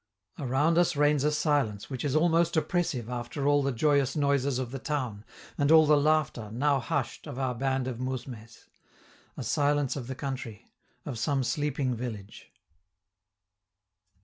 Around 0.39 0.79
us 0.79 0.95
reigns 0.95 1.23
a 1.23 1.31
silence 1.31 1.87
which 1.87 2.03
is 2.03 2.15
almost 2.15 2.57
oppressive 2.57 3.07
after 3.07 3.47
all 3.47 3.61
the 3.61 3.71
joyous 3.71 4.15
noises 4.15 4.57
of 4.57 4.71
the 4.71 4.79
town, 4.79 5.23
and 5.59 5.71
all 5.71 5.85
the 5.85 5.95
laughter, 5.95 6.49
now 6.51 6.79
hushed, 6.79 7.27
of 7.27 7.37
our 7.37 7.53
band 7.53 7.87
of 7.87 7.99
mousmes 7.99 8.65
a 9.37 9.43
silence 9.43 9.95
of 9.95 10.07
the 10.07 10.15
country, 10.15 10.65
of 11.05 11.19
some 11.19 11.43
sleeping 11.43 11.93
village. 11.93 12.51